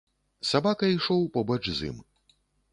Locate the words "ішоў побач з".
0.95-1.93